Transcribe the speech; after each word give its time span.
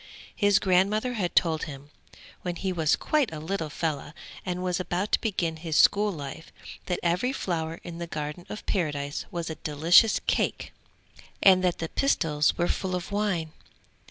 His 0.35 0.57
grandmother 0.57 1.13
had 1.13 1.35
told 1.35 1.65
him, 1.65 1.91
when 2.41 2.55
he 2.55 2.73
was 2.73 2.95
quite 2.95 3.31
a 3.31 3.37
little 3.39 3.69
fellow 3.69 4.13
and 4.43 4.63
was 4.63 4.79
about 4.79 5.11
to 5.11 5.21
begin 5.21 5.57
his 5.57 5.77
school 5.77 6.11
life, 6.11 6.51
that 6.87 6.99
every 7.03 7.31
flower 7.31 7.79
in 7.83 7.99
the 7.99 8.07
Garden 8.07 8.47
of 8.49 8.65
Paradise 8.65 9.27
was 9.29 9.51
a 9.51 9.55
delicious 9.61 10.19
cake, 10.25 10.73
and 11.43 11.63
that 11.63 11.77
the 11.77 11.87
pistils 11.87 12.57
were 12.57 12.67
full 12.67 12.95
of 12.95 13.11
wine. 13.11 13.51